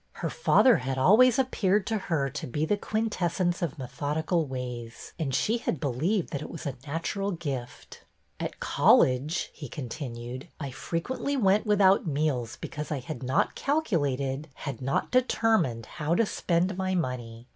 [0.13, 5.31] Her father had always appeared to her to be the quintessence of methodical ways, and
[5.31, 8.01] she had believed that it was a natural gift.
[8.39, 14.81] At college," he continued," I frequently went without meals because I had not calculated, had
[14.81, 17.45] not determined how to spend my money.